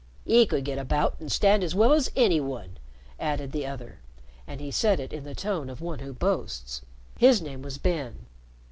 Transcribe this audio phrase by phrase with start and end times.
[0.25, 2.79] "'E could get about an' stand as well as any one,"
[3.19, 3.99] added the other,
[4.47, 6.81] and he said it in the tone of one who boasts.
[7.19, 8.25] His name was Ben.